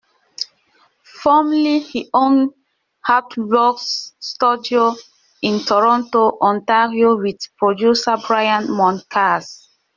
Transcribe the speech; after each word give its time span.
Formerly, 1.21 1.77
he 1.77 2.09
owned 2.11 2.53
Rattlebox 3.07 4.13
Studios 4.19 4.99
in 5.43 5.59
Toronto, 5.59 6.39
Ontario 6.41 7.17
with 7.21 7.37
producer 7.59 8.17
Brian 8.27 8.65
Moncarz. 8.65 9.67